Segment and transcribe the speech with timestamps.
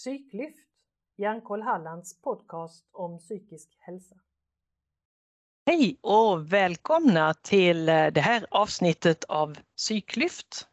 [0.00, 0.56] Psyklyft,
[1.16, 4.14] Hjärnkoll Hallands podcast om psykisk hälsa.
[5.66, 10.68] Hej och välkomna till eh, det här avsnittet av Psyklyft.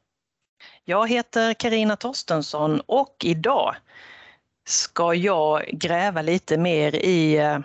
[0.85, 3.75] Jag heter Karina Torstensson och idag
[4.67, 7.59] ska jag gräva lite mer i eh,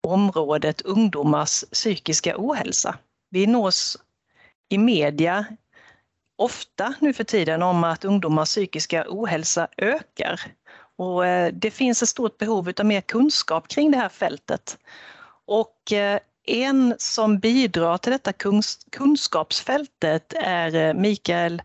[0.00, 2.98] området ungdomars psykiska ohälsa.
[3.30, 3.96] Vi nås
[4.68, 5.46] i media
[6.38, 10.40] ofta nu för tiden om att ungdomars psykiska ohälsa ökar.
[10.98, 14.78] Och eh, det finns ett stort behov av mer kunskap kring det här fältet.
[15.44, 18.32] Och eh, en som bidrar till detta
[18.90, 21.62] kunskapsfältet är eh, Mikael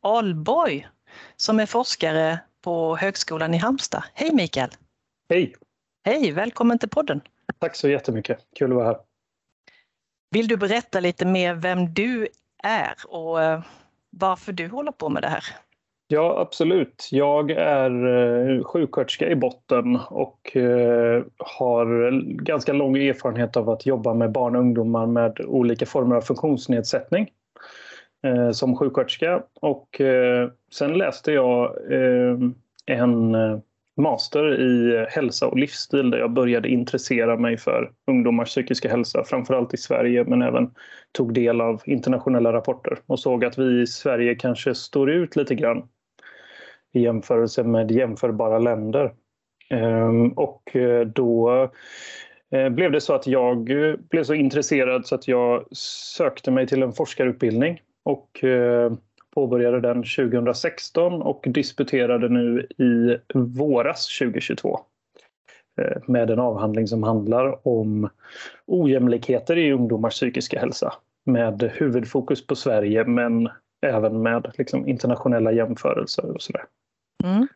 [0.00, 0.88] Alborg
[1.36, 4.04] som är forskare på Högskolan i Halmstad.
[4.14, 4.70] Hej Mikael!
[5.28, 5.54] Hej!
[6.04, 7.20] Hej, välkommen till podden!
[7.58, 8.98] Tack så jättemycket, kul att vara här.
[10.30, 12.28] Vill du berätta lite mer vem du
[12.62, 13.38] är och
[14.10, 15.44] varför du håller på med det här?
[16.08, 17.08] Ja, absolut.
[17.10, 18.06] Jag är
[18.58, 22.10] eh, sjuksköterska i botten och eh, har
[22.42, 27.28] ganska lång erfarenhet av att jobba med barn och ungdomar med olika former av funktionsnedsättning
[28.24, 29.42] eh, som sjuksköterska.
[29.60, 30.00] Och
[30.72, 31.76] sen läste jag
[32.86, 33.36] en
[33.96, 39.74] master i hälsa och livsstil där jag började intressera mig för ungdomars psykiska hälsa, framförallt
[39.74, 40.70] i Sverige men även
[41.12, 45.54] tog del av internationella rapporter och såg att vi i Sverige kanske står ut lite
[45.54, 45.88] grann
[46.96, 49.12] i jämförelse med jämförbara länder.
[49.70, 51.62] Ehm, och eh, då
[52.50, 55.64] eh, blev det så att jag eh, blev så intresserad så att jag
[56.16, 58.44] sökte mig till en forskarutbildning och
[59.34, 64.80] påbörjade den 2016 och disputerade nu i våras 2022
[66.06, 68.08] med en avhandling som handlar om
[68.66, 70.92] ojämlikheter i ungdomars psykiska hälsa
[71.24, 73.48] med huvudfokus på Sverige men
[73.86, 76.64] även med liksom internationella jämförelser och sådär.
[77.24, 77.48] Mm.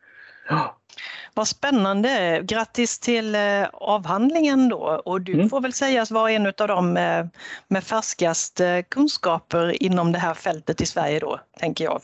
[0.49, 0.77] Ja.
[1.33, 2.41] Vad spännande!
[2.43, 5.49] Grattis till eh, avhandlingen då och du mm.
[5.49, 7.29] får väl sägas vara en av dem med,
[7.67, 12.01] med färskast eh, kunskaper inom det här fältet i Sverige då, tänker jag.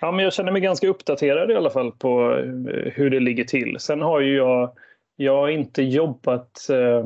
[0.00, 3.44] Ja, men jag känner mig ganska uppdaterad i alla fall på eh, hur det ligger
[3.44, 3.76] till.
[3.80, 4.72] Sen har ju jag,
[5.16, 7.04] jag har inte jobbat eh,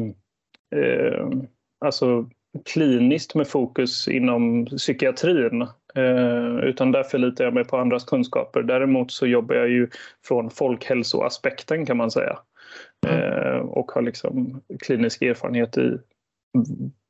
[0.80, 1.26] eh,
[1.84, 2.30] alltså
[2.64, 5.70] kliniskt med fokus inom psykiatrin Eh,
[6.62, 8.62] utan där förlitar jag mig på andras kunskaper.
[8.62, 9.88] Däremot så jobbar jag ju
[10.24, 12.38] från folkhälsoaspekten kan man säga.
[13.06, 13.22] Mm.
[13.22, 15.98] Eh, och har liksom klinisk erfarenhet i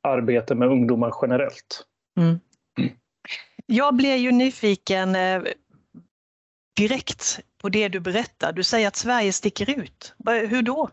[0.03, 1.85] arbete med ungdomar generellt.
[2.19, 2.39] Mm.
[2.79, 2.91] Mm.
[3.65, 5.41] Jag blir ju nyfiken eh,
[6.77, 8.53] direkt på det du berättar.
[8.53, 10.13] Du säger att Sverige sticker ut.
[10.25, 10.89] Hur då?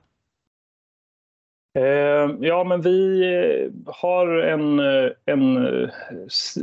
[1.78, 5.68] Eh, ja, men vi eh, har en, eh, en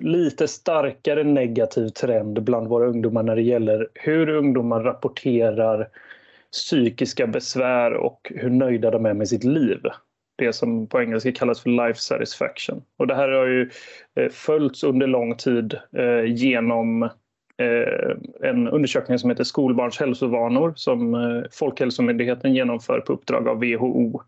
[0.01, 5.87] lite starkare negativ trend bland våra ungdomar när det gäller hur ungdomar rapporterar
[6.51, 9.79] psykiska besvär och hur nöjda de är med sitt liv.
[10.37, 12.81] Det som på engelska kallas för life satisfaction.
[12.97, 13.69] Och det här har ju
[14.31, 15.77] följts under lång tid
[16.25, 17.09] genom
[18.41, 24.21] en undersökning som heter Skolbarns hälsovanor som Folkhälsomyndigheten genomför på uppdrag av WHO.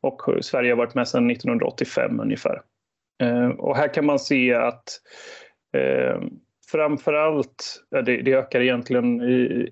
[0.00, 2.62] Och Sverige har varit med sedan 1985 ungefär.
[3.22, 5.00] Eh, och här kan man se att
[5.76, 6.20] eh,
[6.70, 9.68] framförallt, det, det ökar egentligen i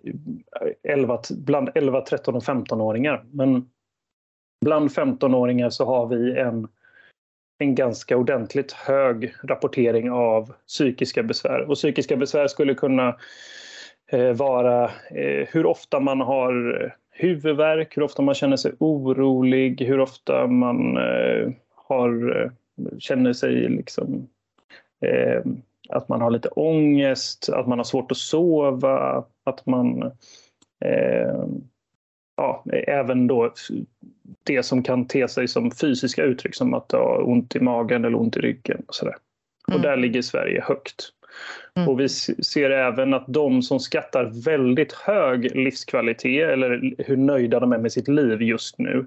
[0.82, 3.24] 11, bland 11, 13 och 15-åringar.
[3.32, 3.70] Men
[4.64, 6.68] bland 15-åringar så har vi en,
[7.58, 11.70] en ganska ordentligt hög rapportering av psykiska besvär.
[11.70, 13.16] Och psykiska besvär skulle kunna
[14.12, 20.00] eh, vara eh, hur ofta man har huvudvärk, hur ofta man känner sig orolig, hur
[20.00, 22.50] ofta man eh, har, eh,
[22.98, 24.28] känner sig liksom,
[25.00, 25.42] eh,
[25.88, 30.02] att man har lite ångest, att man har svårt att sova, att man
[30.84, 31.46] eh,
[32.36, 33.52] ja, även då
[34.42, 38.20] det som kan te sig som fysiska uttryck som att ha ont i magen eller
[38.20, 38.82] ont i ryggen.
[38.88, 39.16] Och, sådär.
[39.68, 39.76] Mm.
[39.76, 41.12] och där ligger Sverige högt.
[41.76, 41.88] Mm.
[41.88, 47.72] Och vi ser även att de som skattar väldigt hög livskvalitet eller hur nöjda de
[47.72, 49.06] är med sitt liv just nu,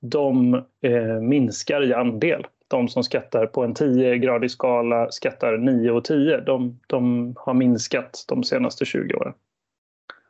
[0.00, 2.46] de eh, minskar i andel.
[2.68, 6.40] De som skattar på en 10-gradig skala skattar 9 och 10.
[6.40, 9.32] De, de har minskat de senaste 20 åren.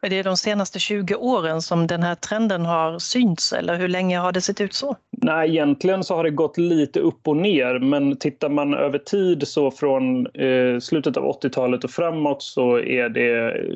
[0.02, 4.18] Är det de senaste 20 åren som den här trenden har synts eller hur länge
[4.18, 4.96] har det sett ut så?
[5.10, 9.48] Nej, egentligen så har det gått lite upp och ner men tittar man över tid
[9.48, 13.74] så från eh, slutet av 80-talet och framåt så är det eh,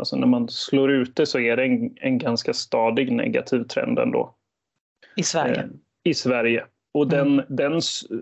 [0.00, 3.98] Alltså när man slår ut det så är det en, en ganska stadig negativ trend
[3.98, 4.34] ändå.
[5.16, 5.60] I Sverige?
[5.60, 5.66] Eh,
[6.04, 6.64] I Sverige.
[6.92, 7.44] Och den, mm.
[7.48, 7.72] den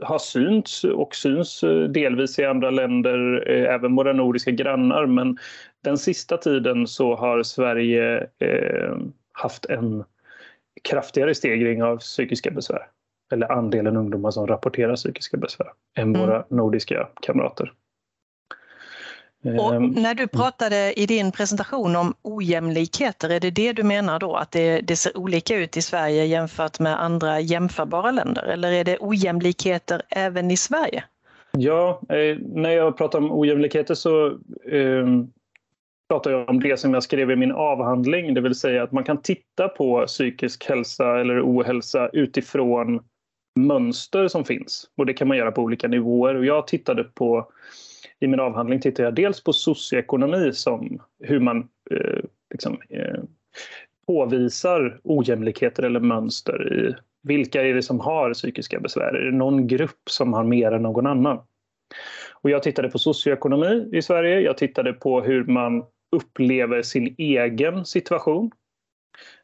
[0.03, 5.07] har synts och syns eh, delvis i andra länder, eh, även våra nordiska grannar.
[5.07, 5.39] Men
[5.85, 8.97] den sista tiden så har Sverige eh,
[9.33, 10.05] haft en
[10.83, 12.87] kraftigare stegring av psykiska besvär.
[13.33, 16.21] Eller andelen ungdomar som rapporterar psykiska besvär än Mm.
[16.21, 17.73] våra nordiska kamrater.
[19.57, 24.19] Och Ehm, när du pratade i din presentation om ojämlikheter, är det det du menar
[24.19, 24.37] då?
[24.37, 28.43] Att det, det ser olika ut i Sverige jämfört med andra jämförbara länder?
[28.43, 31.05] Eller är det ojämlikheter även i Sverige?
[31.53, 34.27] Ja, eh, när jag pratar om ojämlikheter så
[34.71, 35.07] eh,
[36.09, 39.05] pratar jag om det som jag skrev i min avhandling, det vill säga att man
[39.05, 43.01] kan titta på psykisk hälsa eller ohälsa utifrån
[43.59, 44.91] mönster som finns.
[44.97, 46.35] Och det kan man göra på olika nivåer.
[46.35, 47.49] Och jag tittade på,
[48.21, 53.21] i min avhandling tittade jag dels på socioekonomi som hur man eh, liksom, eh,
[54.07, 59.15] påvisar ojämlikheter eller mönster i vilka är det som har psykiska besvär?
[59.15, 61.39] Är det någon grupp som har mer än någon annan?
[62.43, 64.41] Och jag tittade på socioekonomi i Sverige.
[64.41, 65.85] Jag tittade på hur man
[66.17, 68.51] upplever sin egen situation.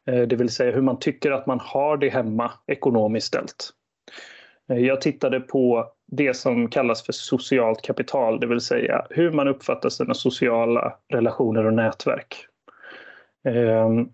[0.07, 3.71] Eh, det vill säga hur man tycker att man har det hemma ekonomiskt ställt.
[4.71, 9.49] Eh, jag tittade på det som kallas för socialt kapital, det vill säga hur man
[9.49, 12.47] uppfattar sina sociala relationer och nätverk.
[13.49, 14.09] Ehm,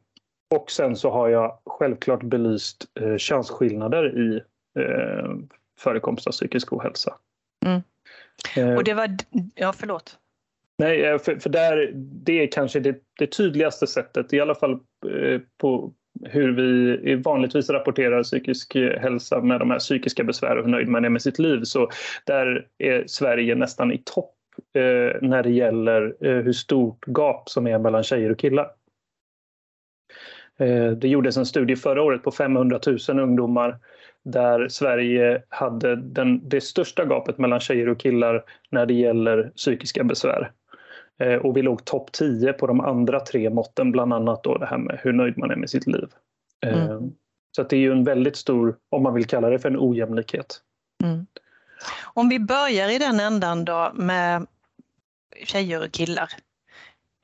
[0.55, 4.37] Och sen så har jag självklart belyst eh, könsskillnader i
[4.81, 5.31] eh,
[5.79, 7.15] förekomst av psykisk ohälsa.
[7.67, 7.83] Mm.
[8.57, 9.09] Eh, Och det var,
[9.55, 10.19] ja förlåt.
[10.79, 14.79] Nej, eh, för, för där, det är kanske det, det tydligaste sättet, i alla fall
[15.61, 15.93] på
[16.25, 21.05] hur vi vanligtvis rapporterar psykisk hälsa med de här psykiska besvär och hur nöjd man
[21.05, 21.63] är med sitt liv.
[21.63, 21.91] Så
[22.25, 24.35] där är Sverige nästan i topp
[24.75, 28.71] eh, när det gäller eh, hur stort gap som är mellan tjejer och killar.
[30.59, 33.79] Eh, det gjordes en studie förra året på 500 000 ungdomar
[34.25, 40.05] där Sverige hade den, det största gapet mellan tjejer och killar när det gäller psykiska
[40.05, 40.53] besvär.
[41.21, 44.67] Eh, Och vi låg topp 10 på de andra tre måtten, bland annat då det
[44.67, 46.09] här med hur nöjd man är med sitt liv.
[46.67, 47.13] Eh, Mm.
[47.57, 50.61] Så det är ju en väldigt stor, om man vill kalla det för en ojämlikhet.
[51.05, 51.27] Mm.
[52.15, 54.47] Om vi börjar i den ändan då med
[55.45, 56.29] tjejer och killar.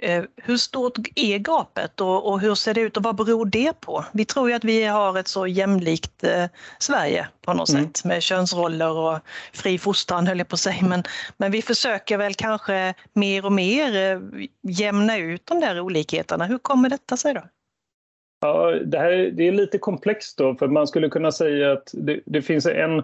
[0.02, 3.80] Eh, Hur stort är gapet och, och hur ser det ut och vad beror det
[3.80, 4.04] på?
[4.12, 6.44] Vi tror ju att vi har ett så jämlikt eh,
[6.78, 7.84] Sverige på något Mm.
[7.84, 9.18] sätt med könsroller och
[9.52, 10.82] fri fostran höll jag på att säga.
[10.82, 11.02] Men,
[11.36, 14.20] men vi försöker väl kanske mer och mer eh,
[14.62, 16.44] jämna ut de där olikheterna.
[16.44, 17.42] Hur kommer detta sig då?
[18.40, 22.20] Ja, det, här, det är lite komplext då, för man skulle kunna säga att det,
[22.26, 23.02] det finns en,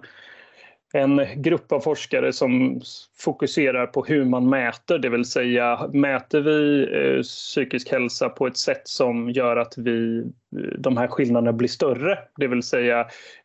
[0.92, 2.80] en grupp av forskare som
[3.18, 8.56] fokuserar på hur man mäter, det vill säga mäter vi eh, psykisk hälsa på ett
[8.56, 10.24] sätt som gör att vi,
[10.78, 13.00] de här skillnaderna blir större, det vill säga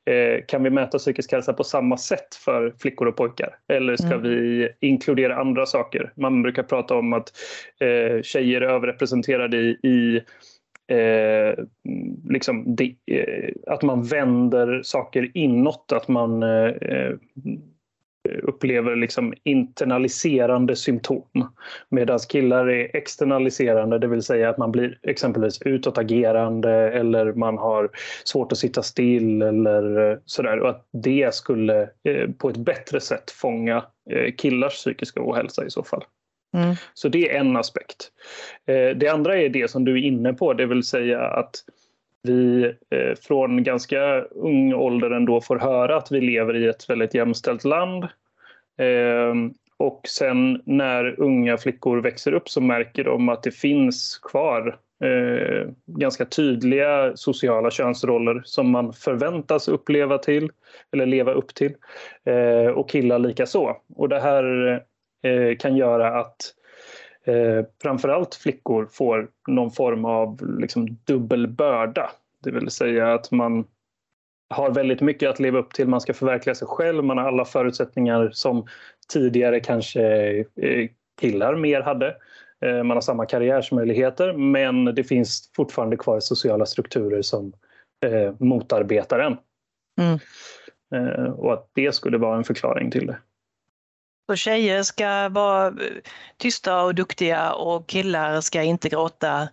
[0.05, 3.55] eh, kan vi mäta psykisk hälsa på samma sätt för flickor och pojkar?
[3.67, 4.21] Eller ska Mm.
[4.21, 6.13] vi inkludera andra saker?
[6.15, 7.31] Man brukar prata om att
[7.79, 10.21] eh, tjejer är överrepresenterade i, i
[10.87, 11.65] eh,
[12.29, 17.13] liksom de, eh, att man vänder saker inåt, att man eh, eh
[18.43, 21.49] upplever liksom internaliserande symptom.
[21.89, 27.89] Medan killar är externaliserande, det vill säga att man blir exempelvis utåtagerande eller man har
[28.23, 30.59] svårt att sitta still eller eh, sådär.
[30.59, 35.69] Och att det skulle eh, på ett bättre sätt fånga eh, killars psykiska ohälsa i
[35.69, 36.03] så fall.
[36.57, 36.75] Mm.
[36.93, 38.11] Så det är en aspekt.
[38.65, 41.55] Eh, det andra är det som du är inne på, det vill säga att
[42.23, 47.13] vi eh, från ganska ung ålder ändå får höra att vi lever i ett väldigt
[47.13, 48.07] jämställt land.
[48.77, 54.79] Ehm, och sen när unga flickor växer upp så märker de att det finns kvar
[55.03, 60.49] eh, ganska tydliga sociala könsroller som man förväntas uppleva till
[60.91, 61.73] eller leva upp till.
[62.25, 63.77] Eh, Och killar lika så.
[63.95, 64.43] Och det här
[65.59, 66.53] kan göra att
[67.23, 72.11] eh, framförallt flickor får någon form av liksom, dubbel börda.
[72.43, 73.65] Det vill säga att man
[74.49, 75.87] har väldigt mycket att leva upp till.
[75.87, 77.03] Man ska förverkliga sig själv.
[77.03, 78.67] Man har alla förutsättningar som
[79.13, 80.03] tidigare kanske
[80.61, 80.89] eh,
[81.21, 82.15] killar mer hade.
[82.65, 87.53] Eh, man har samma karriärsmöjligheter men det finns fortfarande kvar sociala strukturer som
[88.05, 89.37] eh, motarbetar en.
[90.01, 90.19] Mm.
[90.95, 93.17] Eh, och att det skulle vara en förklaring till det.
[94.27, 95.73] Så tjejer ska vara eh,
[96.37, 99.49] tysta och duktiga och killar ska inte gråta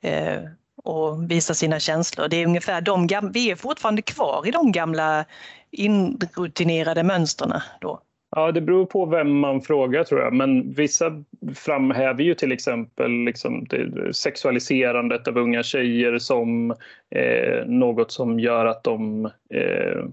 [0.00, 0.40] eh,
[0.84, 2.28] och visa sina känslor.
[2.28, 3.30] Det är ungefär de gamla...
[3.34, 5.24] vi är fortfarande kvar i de gamla
[5.70, 8.00] inrutinerade mönstren då.
[8.30, 10.32] Ja, det beror på vem man frågar tror jag.
[10.32, 16.70] Men vissa framhäver ju till exempel liksom det sexualiserandet av unga tjejer som
[17.10, 20.04] eh, något som gör att de eh,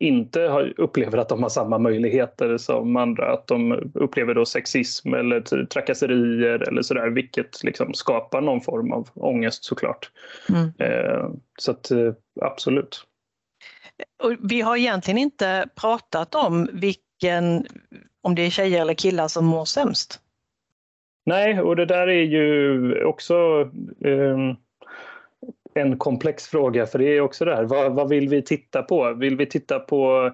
[0.00, 3.32] inte har, upplever att de har samma möjligheter som andra.
[3.32, 9.08] Att de upplever då sexism eller trakasserier eller sådär, vilket liksom skapar någon form av
[9.14, 10.10] ångest såklart.
[10.48, 10.72] Mm.
[10.78, 13.04] Eh, så att eh, absolut.
[14.22, 17.66] Och vi har egentligen inte pratat om vilken,
[18.22, 20.20] om det är tjejer eller killar som mår sämst.
[21.26, 23.34] Nej, och det där är ju också
[24.04, 24.38] eh,
[25.80, 29.14] en komplex fråga, för det är också det här, vad, vad vill vi titta på?
[29.14, 30.32] Vill vi titta på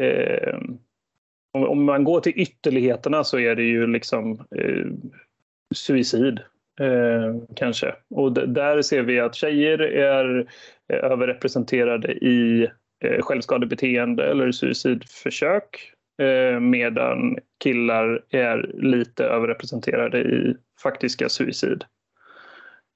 [0.00, 0.58] eh,
[1.52, 4.86] om, man går till ytterligheterna så är det ju liksom eh,
[5.74, 6.40] suicid.
[6.80, 7.94] Eh, kanske.
[8.10, 10.46] Och där ser vi att tjejer är
[10.88, 12.68] eh, överrepresenterade i
[13.04, 21.84] eh, självskadebeteende eller suicidförsök eh, medan killar är lite överrepresenterade i faktiska suicid.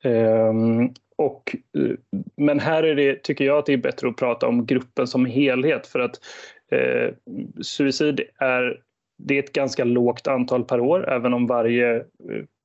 [0.05, 1.97] Ehm, och, eh,
[2.37, 5.27] men här är det, tycker jag att det är bättre att prata om gruppen som
[5.27, 6.21] helhet för att
[6.71, 7.15] eh,
[7.63, 8.81] suicid är,
[9.19, 11.09] det är ett ganska lågt antal per år.
[11.09, 12.03] Även om varje, eh,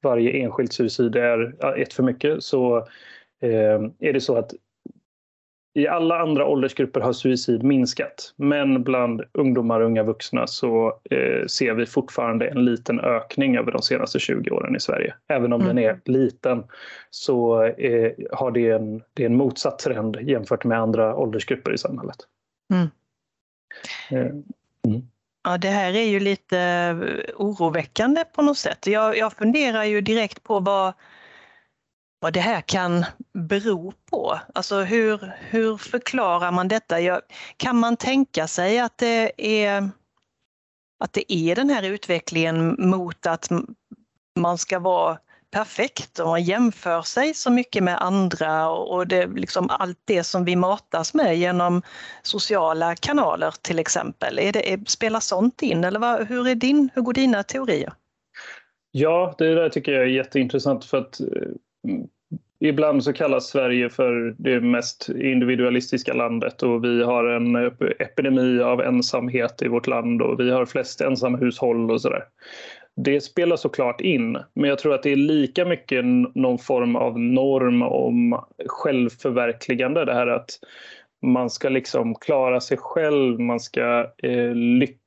[0.04, 2.78] varje enskilt suicid är ett för mycket så
[3.42, 4.52] eh, är det så att
[5.74, 11.46] i alla andra åldersgrupper har suicid minskat, men bland ungdomar och unga vuxna så eh,
[11.48, 15.14] ser vi fortfarande en liten ökning över de senaste 20 åren i Sverige.
[15.28, 15.76] Även om mm.
[15.76, 16.64] den är liten
[17.10, 22.18] så eh, har det en, det en motsatt trend jämfört med andra åldersgrupper i samhället.
[22.74, 22.88] Mm.
[24.12, 24.32] Eh,
[24.88, 25.02] mm.
[25.44, 28.88] Ja, det här är ju lite eh, oroväckande på något sätt.
[28.88, 30.94] Jag, jag funderar ju direkt på vad,
[32.24, 34.40] vad det här kan bero på.
[34.54, 37.00] Alltså hur, hur förklarar man detta?
[37.00, 37.22] Jag,
[37.58, 39.90] kan man tänka sig att det, är,
[41.04, 43.50] att det är den här utvecklingen mot att
[44.40, 45.18] man ska vara
[45.52, 50.46] perfekt och man jämför sig så mycket med andra och det, liksom allt det som
[50.46, 51.82] vi matas med genom
[52.22, 54.40] sociala kanaler till exempel.
[54.40, 57.94] Är det, spelar sånt in eller vad, hur, är din, hur går dina teorier?
[58.92, 61.28] Ja, det där tycker jag är jätteintressant för att eh,
[61.88, 62.08] Mm.
[62.60, 67.56] Ibland så kallas Sverige för det mest individualistiska landet och vi har en
[68.00, 72.24] epidemi av ensamhet i vårt land och vi har flest ensamhushåll och sådär.
[72.96, 77.20] Det spelar såklart in, men jag tror att det är lika mycket någon form av
[77.20, 80.06] norm om självförverkligande.
[80.06, 80.50] Det här att
[81.24, 85.00] man ska liksom klara sig själv, man ska eh, lyck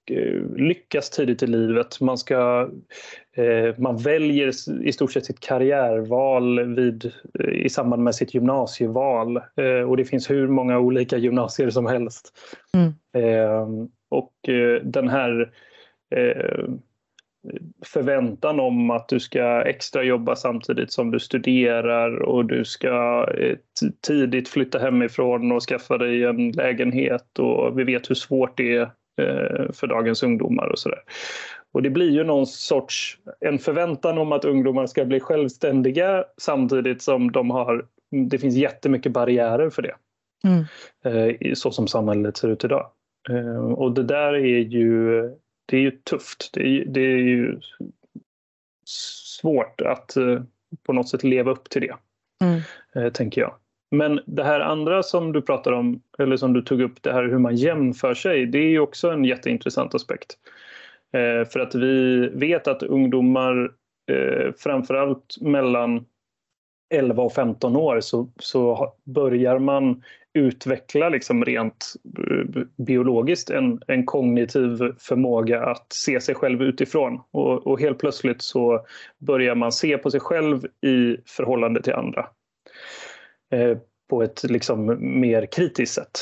[0.56, 2.00] lyckas tidigt i livet.
[2.00, 2.70] Man, ska,
[3.37, 7.12] eh, man väljer i stort sett sitt karriärval vid,
[7.52, 9.37] i samband med sitt gymnasieval.
[9.37, 12.32] Eh, och det finns hur många olika gymnasier som helst.
[12.75, 12.94] Mm.
[13.26, 13.68] Eh,
[14.11, 15.52] och eh, den här
[16.14, 16.64] eh,
[17.84, 23.56] förväntan om att du ska extra jobba samtidigt som du studerar och du ska eh,
[24.06, 28.82] tidigt flytta hemifrån och skaffa dig en lägenhet och vi vet hur svårt det är
[29.20, 31.00] eh, för dagens ungdomar och sådär.
[31.72, 37.02] Och det blir ju någon sorts en förväntan om att ungdomar ska bli självständiga samtidigt
[37.02, 37.86] som de har,
[38.30, 39.94] det finns jättemycket barriärer för det.
[40.44, 40.64] Mm.
[41.04, 42.90] Eh, så som samhället ser ut idag.
[43.76, 45.22] Och det där är ju
[45.66, 46.50] det är ju tufft.
[46.52, 47.61] Det är, det är ju
[48.87, 50.42] svårt att eh,
[50.82, 51.96] på något sätt leva upp till det,
[52.44, 52.61] mm.
[52.94, 53.54] Eh, tänker jag.
[53.90, 57.25] Men det här andra som du pratar om, eller som du tog upp, det här
[57.25, 60.38] hur man jämför sig, det är ju också en jätteintressant aspekt.
[61.12, 63.73] Eh, för att vi vet att ungdomar,
[64.58, 66.04] framförallt mellan
[66.94, 70.02] 11 och 15 år, så, så börjar man
[70.37, 77.21] utveckla liksom rent eh, biologiskt en, en kognitiv förmåga att se sig själv utifrån.
[77.31, 78.87] Och, och, helt plötsligt så
[79.19, 82.26] börjar man se på sig själv i förhållande till andra.
[83.52, 83.78] Eh,
[84.11, 86.19] på ett liksom mer kritiskt sätt.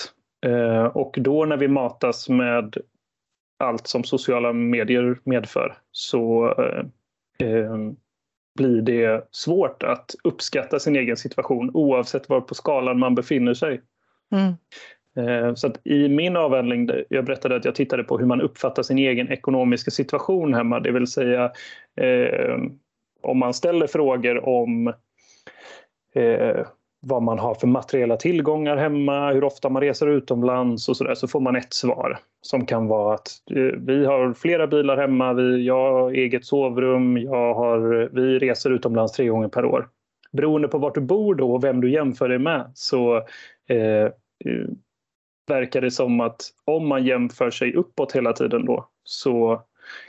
[0.47, 2.77] Eh, och då när vi matas med
[3.59, 6.85] allt som sociala medier medför så eh,
[7.49, 7.77] eh
[8.55, 13.81] blir det svårt att uppskatta sin egen situation oavsett var på skalan man befinner sig.
[14.35, 14.55] Mm.
[15.17, 18.83] Eh, så att I min avhandling, jag berättade att jag tittade på hur man uppfattar
[18.83, 21.53] sin egen ekonomiska situation hemma, det vill säga
[22.01, 22.59] eh,
[23.23, 24.89] om man ställer frågor om
[26.15, 26.67] eh,
[27.01, 31.29] vad man har för materiella tillgångar hemma, hur ofta man reser utomlands och sådär, så
[31.29, 35.67] får man ett svar som kan vara att eh, vi har flera bilar hemma, vi,
[35.67, 39.89] jag har eget sovrum, jag har, vi reser utomlands tre gånger per år.
[40.33, 43.23] Beroende på vart du bor då och vem du jämför dig med så
[43.69, 44.13] Eh,
[45.47, 49.63] verkar det som att om man jämför sig uppåt hela tiden då så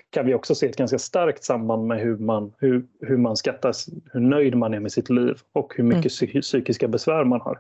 [0.10, 3.74] kan vi också se ett ganska starkt samband med hur man, hur, hur man skattar,
[4.14, 6.42] hur nöjd man är med sitt liv och hur mycket mm.
[6.42, 7.60] psykiska besvär man har.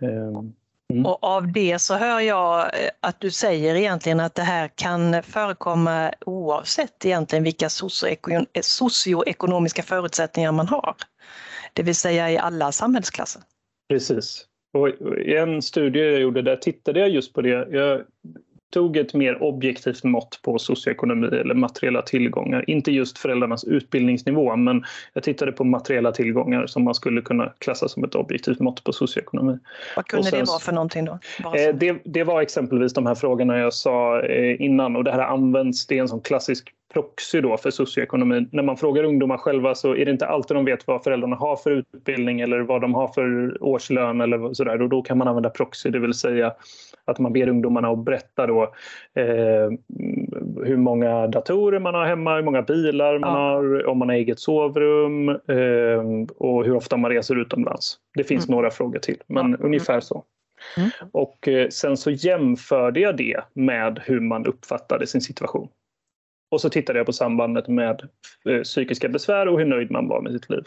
[0.00, 0.54] Um,
[0.90, 1.06] Mm.
[1.06, 5.22] Och av det så hör jag eh, att du säger egentligen att det här kan
[5.22, 7.68] förekomma oavsett egentligen vilka
[8.62, 10.96] socioekonomiska förutsättningar man har.
[11.72, 13.42] Det vill säga i alla samhällsklasser.
[13.88, 14.46] Precis.
[14.72, 17.68] Och I en studie jag gjorde där tittade jag just på det.
[17.70, 18.02] Jag
[18.70, 22.70] tog ett mer objektivt mått på socioekonomi eller materiella tillgångar.
[22.70, 27.88] Inte just föräldrarnas utbildningsnivå, men jag tittade på materiella tillgångar som man skulle kunna klassa
[27.88, 29.58] som ett objektivt mått på socioekonomi.
[29.96, 31.18] Vad kunde sen, det vara för någonting då?
[31.44, 35.26] Eh, det, det, var exempelvis de här frågorna jag sa eh, innan och det här
[35.26, 38.48] används, det är en sån klassisk proxy då för socioekonomin.
[38.52, 41.56] När man frågar ungdomar själva så är det inte alltid de vet vad föräldrarna har
[41.56, 45.50] för utbildning eller vad de har för årslön eller sådär och då kan man använda
[45.50, 46.52] proxy, det vill säga
[47.04, 48.62] att man ber ungdomarna att berätta då
[49.14, 49.70] eh,
[50.64, 53.38] hur många datorer man har hemma, hur många bilar man ja.
[53.38, 57.96] har, om man har eget sovrum eh, och hur ofta man reser utomlands.
[58.14, 58.56] Det finns mm.
[58.56, 59.66] några frågor till, men ja.
[59.66, 60.24] ungefär så.
[60.76, 60.90] Mm.
[61.12, 65.68] Och eh, sen så jämförde jag det med hur man uppfattade sin situation.
[66.50, 68.08] Och så tittade jag på sambandet med
[68.48, 70.64] eh, psykiska besvär och hur nöjd man var med sitt liv.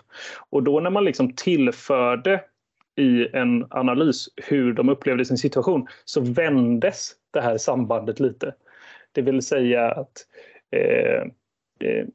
[0.50, 2.42] Och då när man liksom tillförde
[2.96, 8.56] i en analys hur de upplevde sin situation så vändes det här sambandet lite.
[9.12, 10.28] Det vill säga att
[10.72, 11.22] eh,
[11.90, 12.06] eh,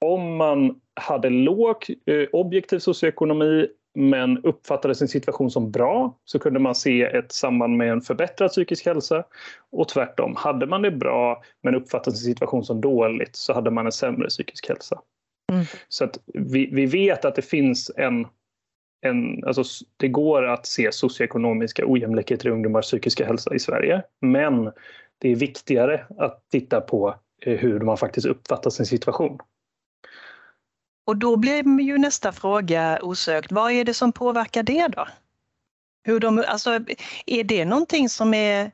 [0.00, 6.60] om man hade låg eh, objektiv socioekonomi men uppfattade sin situation som bra så kunde
[6.60, 9.24] man se ett samband med en förbättrad psykisk hälsa.
[9.72, 13.86] Och tvärtom, hade man det bra men uppfattade sin situation som dåligt så hade man
[13.86, 15.00] en sämre psykisk hälsa.
[15.52, 15.64] Mm.
[15.88, 18.26] Så att vi, vi vet att det finns en
[19.06, 24.02] en, alltså, det går att se socioekonomiska ojämlikheter i ungdomars psykiska hälsa i Sverige.
[24.20, 24.72] Men
[25.18, 29.38] det är viktigare att titta på eh, hur man faktiskt uppfattar sin situation.
[31.06, 35.08] Och då blir ju nästa fråga osökt, vad är det som påverkar det då?
[36.04, 36.70] Hur de, alltså,
[37.26, 38.70] är det någonting som är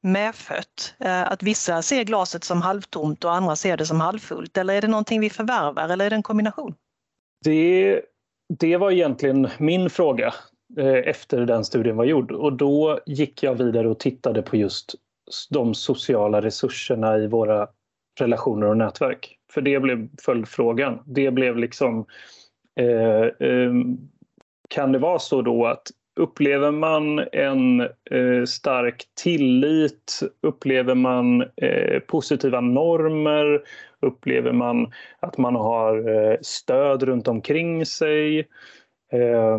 [0.00, 0.94] medfött?
[0.98, 4.56] Eh, att vissa ser glaset som halvtomt och andra ser det som halvfullt?
[4.56, 6.74] Eller är det någonting vi förvärvar eller är det en kombination?
[7.44, 8.02] Det
[8.48, 10.34] det var egentligen min fråga
[10.78, 14.94] eh, efter den studien var gjord och då gick jag vidare och tittade på just
[15.50, 17.68] de sociala resurserna i våra
[18.20, 19.33] relationer och nätverk.
[19.54, 20.98] För det blev följdfrågan.
[21.06, 22.06] Det blev liksom
[22.80, 23.72] eh, eh,
[24.68, 25.82] kan det vara så då att
[26.16, 33.62] upplever man en eh, stark tillit, upplever man eh, positiva normer,
[34.00, 38.38] upplever man att man har eh, stöd runt omkring sig
[39.12, 39.58] eh,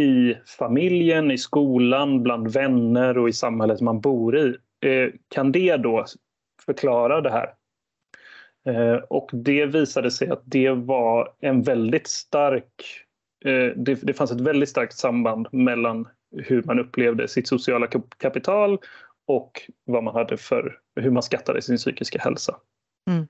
[0.00, 4.56] i familjen, i skolan, bland vänner och i samhället man bor i.
[4.86, 6.04] Eh, kan det då
[6.66, 7.50] förklara det här?
[9.08, 12.64] Och det visade sig att det var en väldigt stark
[13.76, 17.86] det, det fanns ett väldigt starkt samband mellan hur man upplevde sitt sociala
[18.18, 18.78] kapital
[19.26, 22.56] och vad man hade för, hur man skattade sin psykiska hälsa.
[23.10, 23.26] Mm.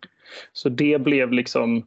[0.53, 1.87] Så det blev liksom...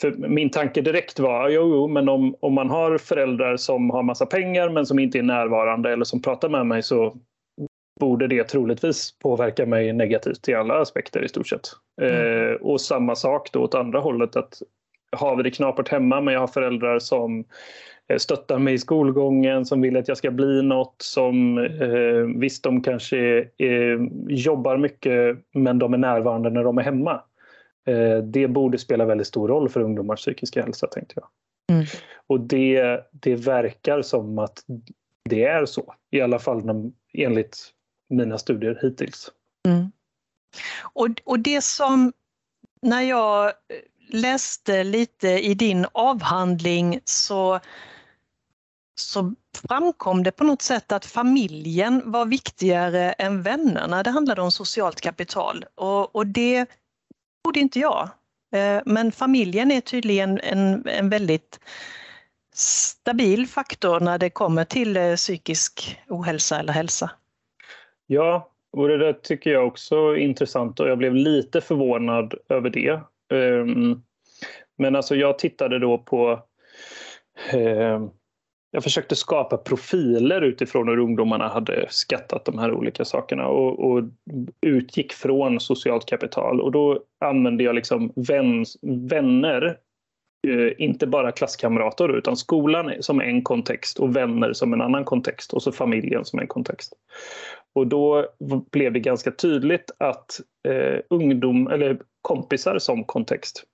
[0.00, 4.02] För min tanke direkt var, jo, jo men om, om man har föräldrar som har
[4.02, 7.16] massa pengar men som inte är närvarande eller som pratar med mig så
[8.00, 11.68] borde det troligtvis påverka mig negativt i alla aspekter i stort sett.
[12.02, 12.48] Mm.
[12.48, 14.62] Eh, och samma sak då åt andra hållet att
[15.16, 17.44] har vi det knapert hemma men jag har föräldrar som
[18.08, 22.62] Eh, stöttar mig i skolgången, som vill att jag ska bli något, som eh, visst
[22.62, 27.22] de kanske eh, jobbar mycket men de är närvarande när de är hemma.
[27.86, 31.28] Eh, det borde spela väldigt stor roll för ungdomars psykiska hälsa tänkte jag.
[31.76, 31.86] Mm.
[32.26, 34.58] Och det, det verkar som att
[35.24, 37.56] det är så, i alla fall när, enligt
[38.14, 39.30] mina studier hittills.
[39.68, 39.92] Mm.
[40.82, 42.12] Och, och det som,
[42.82, 43.52] när jag eh,
[44.08, 47.60] läste lite i din avhandling så
[48.96, 49.34] så
[49.68, 54.02] framkom det på något sätt att familjen var viktigare än vännerna.
[54.02, 56.66] Det handlade om socialt kapital och, och det
[57.44, 58.08] trodde inte jag.
[58.54, 61.60] Eh, men familjen är tydligen en, en väldigt
[62.54, 67.10] stabil faktor när det kommer till eh, psykisk ohälsa eller hälsa.
[68.06, 72.70] Ja, och det där tycker jag också är intressant och jag blev lite förvånad över
[72.70, 73.00] det.
[73.32, 74.02] Ehm,
[74.78, 76.42] men alltså jag tittade då på
[77.52, 78.10] ehm,
[78.74, 84.04] jag försökte skapa profiler utifrån hur ungdomarna hade skattat de här olika sakerna och, och
[84.60, 86.60] utgick från socialt kapital.
[86.60, 89.76] Och då använde jag liksom vän, vänner,
[90.48, 95.52] eh, inte bara klasskamrater utan skolan som en kontext och vänner som en annan kontext
[95.52, 96.92] och så familjen som en kontext.
[97.74, 98.26] Och då
[98.72, 103.64] blev det ganska tydligt att eh, ungdom, eller kompisar som kontext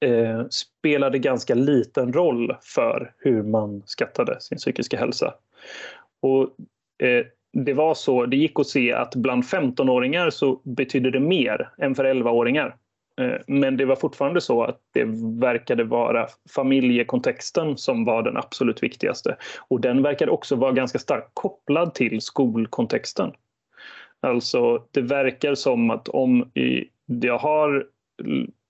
[0.00, 5.34] eh, spelade ganska liten roll för hur man skattade sin psykiska hälsa.
[6.20, 6.42] Och
[7.06, 11.70] eh, det var så, det gick att se att bland 15-åringar så betydde det mer
[11.78, 12.76] än för 11-åringar.
[13.18, 15.04] Eh, men det var fortfarande så att det
[15.40, 19.36] verkade vara familjekontexten som var den absolut viktigaste.
[19.68, 23.32] Och den verkade också vara ganska starkt kopplad till skolkontexten.
[24.20, 26.50] Alltså det verkar som att om
[27.06, 27.86] jag har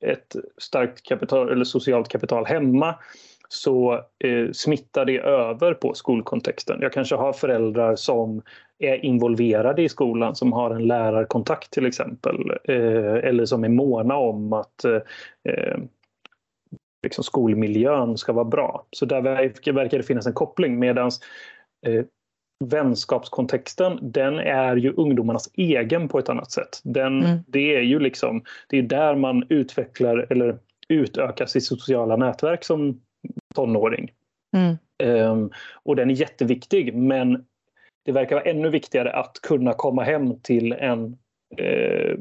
[0.06, 2.94] ett starkt kapital eller socialt kapital hemma
[3.48, 6.78] så eh, smittar det över på skolkontexten.
[6.80, 8.42] Jag kanske har föräldrar som
[8.78, 12.50] är involverade i skolan, som har en lärarkontakt till exempel.
[12.64, 15.78] Eh, eller som är måna om att eh,
[17.02, 18.86] liksom skolmiljön ska vara bra.
[18.90, 21.10] Så där verkar, verkar det finnas en koppling medan
[21.86, 22.04] eh,
[22.64, 26.80] vänskapskontexten, den är ju ungdomarnas egen på ett annat sätt.
[26.84, 27.38] Den, mm.
[27.46, 33.00] Det är ju liksom, det är där man utvecklar eller utökar sitt sociala nätverk som
[33.54, 34.10] tonåring.
[34.56, 34.76] Mm.
[35.02, 35.50] Um,
[35.82, 37.44] och den är jätteviktig men
[38.08, 41.18] det verkar vara ännu viktigare att kunna komma hem till en
[41.58, 42.18] eh,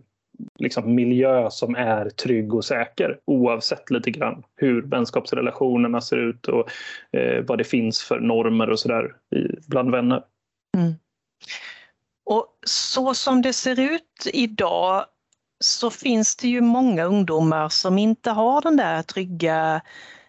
[0.59, 6.69] liksom miljö som är trygg och säker oavsett lite grann hur vänskapsrelationerna ser ut och
[7.11, 9.15] eh, vad det finns för normer och sådär
[9.67, 10.23] bland vänner.
[10.77, 10.93] Mm.
[12.25, 15.05] Och så som det ser ut idag
[15.59, 19.81] så finns det ju många ungdomar som inte har den där trygga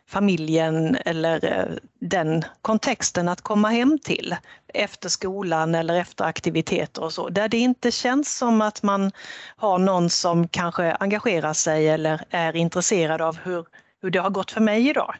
[0.08, 4.36] familjen eller eh, den kontexten att komma hem till
[4.74, 9.11] efter skolan eller efter aktiviteter och så, där det inte känns som att man
[9.57, 13.66] har någon som kanske engagerar sig eller är intresserad av hur,
[14.02, 15.14] hur det har gått för mig idag.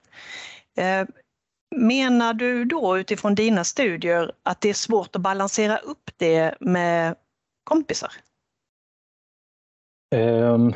[0.77, 1.07] Eh,
[1.77, 7.15] menar du då utifrån dina studier att det är svårt att balansera upp det med
[7.65, 8.13] kompisar?
[10.15, 10.73] Ehm,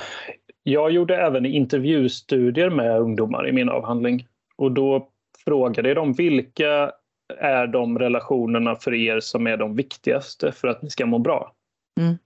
[0.63, 5.09] jag gjorde även intervjustudier med ungdomar i min avhandling och då
[5.45, 6.93] frågade jag dem vilka
[7.39, 11.55] är de relationerna för er som är de viktigaste för att ni ska må bra?
[12.01, 12.19] Mm.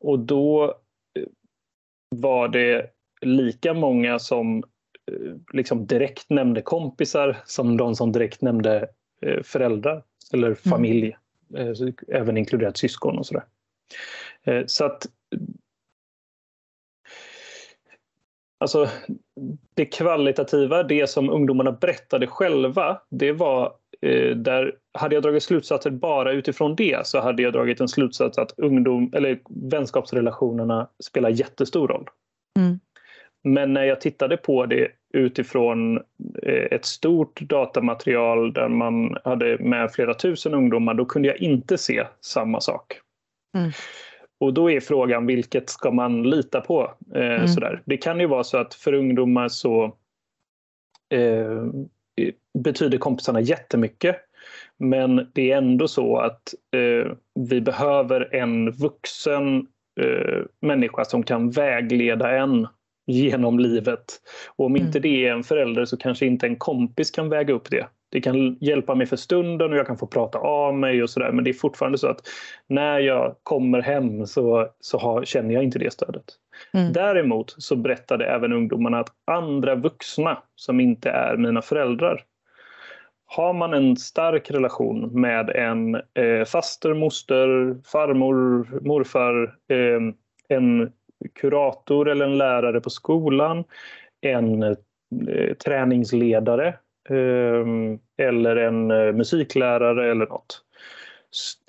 [0.00, 0.64] Och då
[1.18, 1.26] eh,
[2.08, 4.58] var det lika många som
[5.12, 8.88] eh, liksom direkt nämnde kompisar som de som direkt nämnde
[9.22, 10.56] eh, föräldrar eller mm.
[10.56, 11.16] familj.
[11.56, 11.92] Mm.
[12.08, 13.44] Även inkluderat syskon och sådär.
[14.66, 15.06] Så att
[18.64, 18.88] Alltså,
[19.74, 23.72] det kvalitativa, det som ungdomarna berättade själva, det var
[24.36, 28.52] där hade jag dragit slutsatser bara utifrån det så hade jag dragit en slutsats att
[28.56, 29.38] ungdom, eller
[29.70, 32.08] vänskapsrelationerna spelar jättestor roll.
[32.58, 32.80] Mm.
[33.44, 35.96] Men när jag tittade på det utifrån
[36.42, 41.78] eh, ett stort datamaterial där man hade med flera tusen ungdomar, då kunde jag inte
[41.78, 43.00] se samma sak.
[43.56, 43.70] Mm.
[44.40, 46.94] Och då är frågan vilket ska man lita på?
[47.14, 47.48] Eh, mm.
[47.48, 47.82] sådär.
[47.84, 49.84] Det kan ju vara så att för ungdomar så
[51.10, 51.64] eh,
[52.58, 54.16] betyder kompisarna jättemycket.
[54.78, 57.12] Men det är ändå så att eh,
[57.48, 59.66] vi behöver en vuxen
[60.00, 62.66] eh, människa som kan vägleda en
[63.06, 64.04] genom livet.
[64.56, 65.02] Och om inte mm.
[65.02, 67.86] det är en förälder så kanske inte en kompis kan väga upp det.
[68.14, 71.32] Det kan hjälpa mig för stunden och jag kan få prata av mig och sådär.
[71.32, 72.20] Men det är fortfarande så att
[72.68, 76.24] när jag kommer hem så, så har, känner jag inte det stödet.
[76.74, 76.92] Mm.
[76.92, 82.24] Däremot så berättade även ungdomarna att andra vuxna som inte är mina föräldrar
[83.26, 90.00] har man en stark relation med en eh, faster, moster, farmor, morfar, eh,
[90.48, 90.92] en
[91.40, 93.64] kurator eller en lärare på skolan,
[94.20, 94.74] en eh,
[95.64, 96.74] träningsledare
[98.18, 100.62] eller en eh, musiklärare eller något.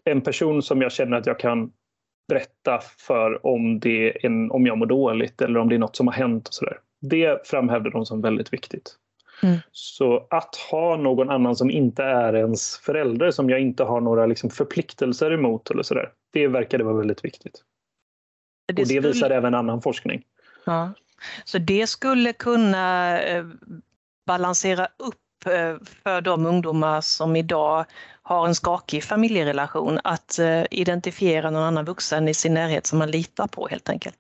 [0.04, 1.72] En person som jag känner att jag kan
[2.28, 6.08] berätta för om, det en, om jag mår dåligt eller om det är något som
[6.08, 6.48] har hänt.
[6.48, 6.80] och så där.
[7.02, 8.96] Det framhävde de som väldigt viktigt.
[9.44, 9.58] Mm.
[9.72, 14.26] Så att ha någon annan som inte är ens förälder som jag inte har några
[14.26, 17.64] liksom förpliktelser emot eller så där, det verkade vara väldigt viktigt.
[18.68, 19.08] Det och det skulle...
[19.08, 20.24] visar även annan forskning.
[20.66, 20.94] Ja.
[21.46, 23.46] Så det skulle kunna eh,
[24.26, 25.25] balansera upp
[26.04, 27.86] för de ungdomar som idag
[28.22, 33.12] har en skakig familjerelation att eh, identifiera någon annan vuxen i sin närhet som man
[33.12, 34.18] litar på helt enkelt.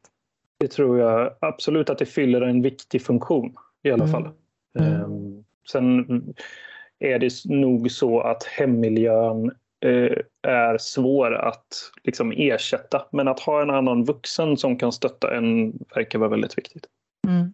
[0.60, 4.12] Det tror jag absolut att det fyller en viktig funktion i alla mm.
[4.12, 4.30] fall.
[4.80, 4.94] Mm.
[4.94, 5.44] Mm.
[5.72, 6.06] Sen
[7.00, 9.52] är det nog så att hemmiljön
[9.86, 13.06] eh, är svår att liksom ersätta.
[13.12, 16.86] Men att ha en annan vuxen som kan stötta en verkar vara väldigt viktigt.
[17.28, 17.54] Mm.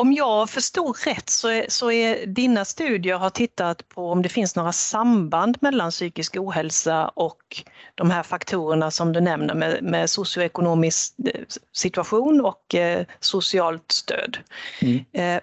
[0.00, 4.28] Om jag förstod rätt så är, så är dina studier har tittat på om det
[4.28, 10.10] finns några samband mellan psykisk ohälsa och de här faktorerna som du nämner med, med
[10.10, 14.38] socioekonomisk eh, situation och eh, socialt stöd.
[14.80, 15.04] Mm.
[15.12, 15.40] Eh,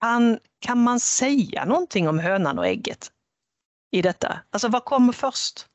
[0.00, 3.10] kan, kan man säga någonting om hönan och ägget?
[3.96, 4.40] i detta?
[4.50, 5.66] Alltså vad kommer först?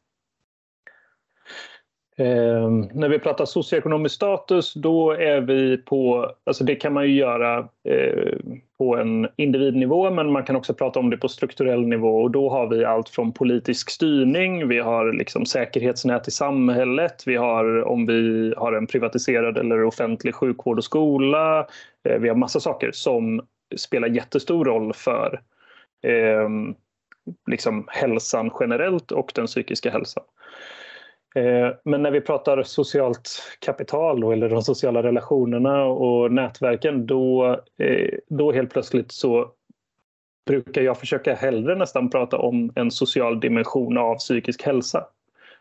[2.17, 7.13] Eh, när vi pratar socioekonomisk status då är vi på, alltså det kan man ju
[7.15, 8.37] göra eh,
[8.77, 12.49] på en individnivå men man kan också prata om det på strukturell nivå och då
[12.49, 18.05] har vi allt från politisk styrning, vi har liksom säkerhetsnät i samhället, vi har om
[18.05, 21.67] vi har en privatiserad eller offentlig sjukvård och skola,
[22.03, 23.41] eh, vi har massa saker som
[23.77, 25.41] spelar jättestor roll för
[26.03, 26.49] eh,
[27.51, 30.23] liksom hälsan generellt och den psykiska hälsan.
[31.35, 37.59] Eh, men när vi pratar socialt kapital då, eller de sociala relationerna och nätverken då,
[37.77, 39.51] eh, då helt plötsligt så
[40.47, 45.05] brukar jag försöka hellre nästan prata om en social dimension av psykisk hälsa.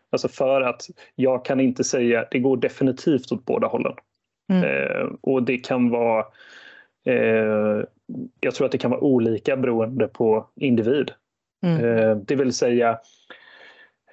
[0.09, 0.81] Alltså för att
[1.15, 3.93] jag kan inte säga, det går definitivt åt båda hållen.
[4.51, 4.63] Mm.
[4.63, 6.25] Eh, och det kan vara,
[8.39, 11.11] jag tror att det kan vara olika beroende på individ.
[11.65, 12.23] Mm.
[12.25, 12.99] det vill säga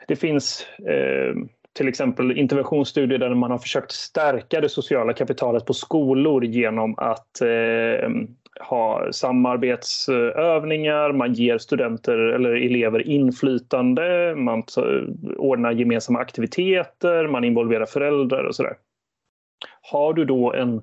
[0.08, 1.34] det finns eh,
[1.72, 7.40] till exempel interventionsstudier där man har försökt stärka det sociala kapitalet på skolor genom att
[7.40, 8.10] eh,
[8.60, 17.86] ha samarbetsövningar, man ger studenter eller elever inflytande, man eh, ordnar gemensamma aktiviteter, man involverar
[17.86, 18.76] föräldrar och sådär.
[19.90, 20.82] Har du då en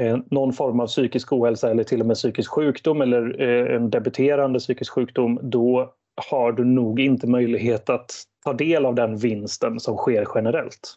[0.00, 3.90] eh, någon form av psykisk ohälsa eller till och med psykisk sjukdom eller eh, en
[3.90, 5.94] debuterande psykisk sjukdom, då
[6.30, 10.94] har du nog inte möjlighet att ta del av den vinsten som sker generellt.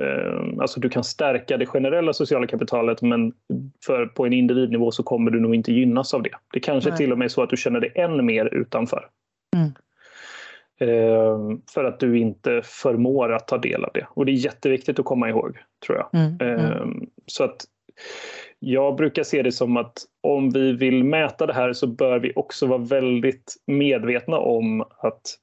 [0.00, 3.32] Ehm, alltså du kan stärka det generella sociala kapitalet men
[3.86, 6.30] för, på en individnivå så kommer du nog inte gynnas av det.
[6.52, 6.98] Det kanske Nej.
[6.98, 9.08] till och med är så att du känner dig än mer utanför.
[9.56, 9.72] Mm.
[10.80, 14.06] Ehm, för att du inte förmår att ta del av det.
[14.10, 16.20] Och det är jätteviktigt att komma ihåg, tror jag.
[16.20, 16.40] Mm.
[16.40, 17.64] Ehm, så att
[18.64, 22.32] jag brukar se det som att om vi vill mäta det här så bör vi
[22.36, 25.38] också vara väldigt medvetna om att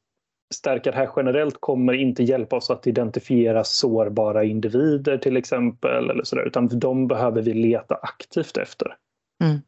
[0.54, 6.24] stärka det här generellt kommer inte hjälpa oss att identifiera sårbara individer till exempel, eller
[6.24, 8.96] så där, utan de behöver vi leta aktivt efter.
[9.44, 9.60] Mm.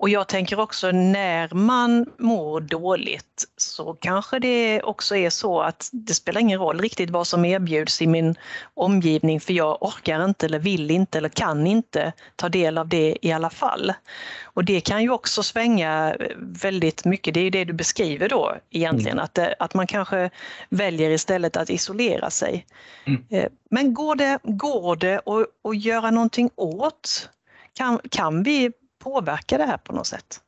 [0.00, 5.88] Och jag tänker också när man mår dåligt så kanske det också är så att
[5.92, 8.34] det spelar ingen roll riktigt vad som erbjuds i min
[8.74, 13.16] omgivning för jag orkar inte eller vill inte eller kan inte ta del av det
[13.22, 13.92] i alla fall.
[14.44, 19.18] Och det kan ju också svänga väldigt mycket, det är det du beskriver då egentligen,
[19.18, 19.24] mm.
[19.24, 20.30] att, det, att man kanske
[20.68, 22.66] väljer istället att isolera sig.
[23.04, 23.24] Mm.
[23.30, 27.28] Eh, men går det, går det att, att göra någonting åt
[27.74, 30.40] kan, kan vi påverka det här på något sätt?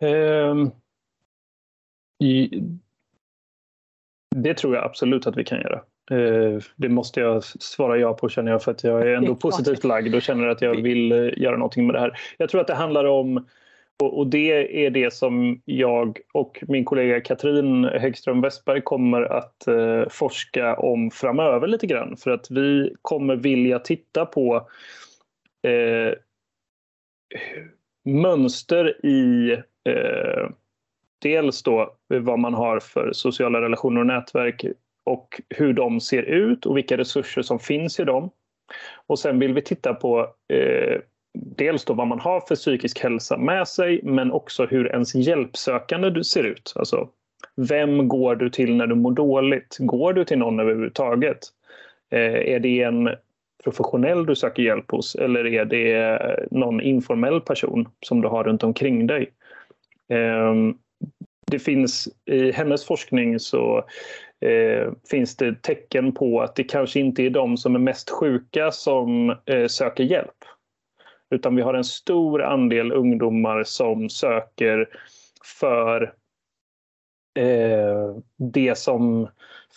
[0.00, 0.70] Um,
[2.24, 2.62] i,
[4.36, 5.82] det tror jag absolut att vi kan göra.
[6.12, 9.84] Uh, det måste jag svara ja på känner jag för att jag är ändå positivt
[9.84, 12.18] lagd och känner att jag vill uh, göra någonting med det här.
[12.38, 13.46] Jag tror att det handlar om
[14.02, 20.08] och det är det som jag och min kollega Katrin Häggström Westberg kommer att uh,
[20.08, 22.16] forska om framöver lite grann.
[22.16, 24.68] För att vi kommer vilja titta på
[28.04, 29.52] mönster i
[29.84, 30.48] eh,
[31.18, 34.64] dels då vad man har för sociala relationer och nätverk
[35.04, 38.30] och hur de ser ut och vilka resurser som finns i dem.
[39.06, 41.00] Och sen vill vi titta på eh,
[41.34, 46.24] dels då vad man har för psykisk hälsa med sig men också hur ens hjälpsökande
[46.24, 46.72] ser ut.
[46.76, 47.08] Alltså,
[47.56, 49.76] vem går du till när du mår dåligt?
[49.78, 51.38] Går du till någon överhuvudtaget?
[52.10, 53.10] Eh, är det en
[53.64, 56.18] professionell du söker hjälp hos eller är det
[56.50, 59.32] någon informell person som du har runt omkring dig?
[60.08, 60.74] Ehm,
[61.50, 63.84] det finns i hennes forskning så
[64.40, 68.70] eh, finns det tecken på att det kanske inte är de som är mest sjuka
[68.70, 70.44] som eh, söker hjälp.
[71.30, 74.88] Utan vi har en stor andel ungdomar som söker
[75.60, 76.02] för
[77.38, 78.16] eh,
[78.52, 79.28] det som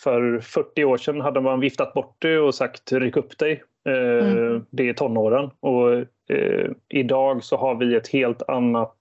[0.02, 3.62] för 40 år sedan hade man viftat bort det och sagt ryck upp dig.
[3.86, 4.66] Eh, mm.
[4.70, 5.92] Det är tonåren och
[6.36, 8.98] eh, idag så har vi ett helt annat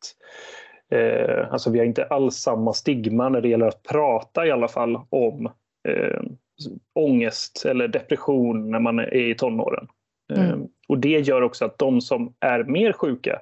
[0.91, 4.67] eh, Alltså vi har inte alls samma stigma när det gäller att prata i alla
[4.67, 5.45] fall om
[5.87, 6.21] eh,
[6.95, 9.87] ångest eller depression när man är i tonåren.
[10.33, 10.49] Mm.
[10.49, 13.41] Eh, och det gör också att de som är mer sjuka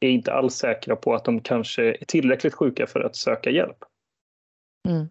[0.00, 3.78] är inte alls säkra på att de kanske är tillräckligt sjuka för att söka hjälp.
[4.88, 5.06] Mm.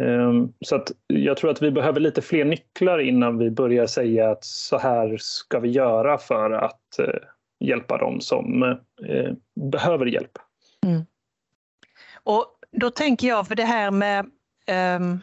[0.00, 4.30] Ehm, så att jag tror att vi behöver lite fler nycklar innan vi börjar säga
[4.30, 7.20] att så här ska vi göra för att eh,
[7.60, 8.62] hjälpa dem som
[9.06, 9.32] eh,
[9.70, 10.38] behöver hjälp.
[10.86, 11.02] Mm.
[12.22, 14.26] Och då tänker jag, för det här med
[14.96, 15.20] um,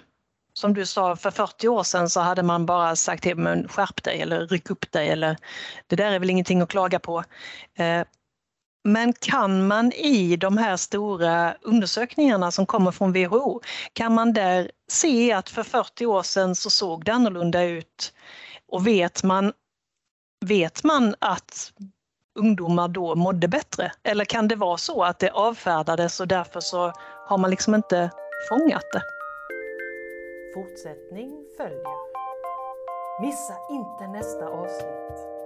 [0.53, 4.03] som du sa, för 40 år sedan så hade man bara sagt till men skärp
[4.03, 5.37] dig eller ryck upp dig eller
[5.87, 7.17] det där är väl ingenting att klaga på.
[7.79, 8.03] Uh,
[8.87, 13.61] men kan man i de här stora undersökningarna som kommer från WHO,
[13.93, 18.13] kan man där se att för 40 år sedan så såg det annorlunda ut?
[18.67, 19.53] Och vet man,
[20.45, 21.73] vet man att
[22.39, 23.91] ungdomar då mådde bättre?
[24.03, 26.93] Eller kan det vara så att det avfärdades och därför så
[27.27, 28.11] har man liksom inte
[28.49, 29.01] fångat det?
[30.53, 31.97] Fortsättning följer.
[33.21, 35.36] Missa inte nästa avsnitt.